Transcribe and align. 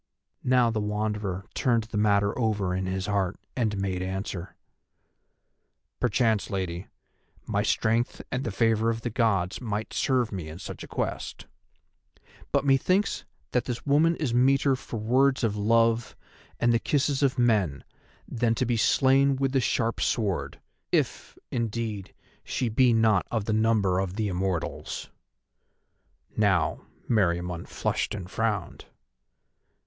Now 0.43 0.71
the 0.71 0.79
Wanderer 0.81 1.45
turned 1.53 1.83
the 1.83 1.97
matter 1.99 2.35
over 2.35 2.73
in 2.73 2.87
his 2.87 3.05
heart 3.05 3.39
and 3.55 3.77
made 3.77 4.01
answer: 4.01 4.55
"Perchance, 5.99 6.49
Lady, 6.49 6.87
my 7.45 7.61
strength 7.61 8.19
and 8.31 8.43
the 8.43 8.49
favour 8.49 8.89
of 8.89 9.01
the 9.01 9.11
Gods 9.11 9.61
might 9.61 9.93
serve 9.93 10.31
me 10.31 10.49
in 10.49 10.57
such 10.57 10.83
a 10.83 10.87
quest. 10.87 11.45
But 12.51 12.65
methinks 12.65 13.25
that 13.51 13.65
this 13.65 13.85
woman 13.85 14.15
is 14.15 14.33
meeter 14.33 14.75
for 14.75 14.97
words 14.97 15.43
of 15.43 15.55
love 15.55 16.15
and 16.59 16.73
the 16.73 16.79
kisses 16.79 17.21
of 17.21 17.37
men 17.37 17.83
than 18.27 18.55
to 18.55 18.65
be 18.65 18.77
slain 18.77 19.35
with 19.35 19.51
the 19.51 19.61
sharp 19.61 20.01
sword, 20.01 20.59
if, 20.91 21.37
indeed, 21.51 22.11
she 22.43 22.69
be 22.69 22.91
not 22.91 23.27
of 23.29 23.45
the 23.45 23.53
number 23.53 23.99
of 23.99 24.15
the 24.15 24.29
immortals." 24.29 25.11
Now 26.35 26.87
Meriamun 27.07 27.67
flushed 27.67 28.15
and 28.15 28.27
frowned. 28.31 28.85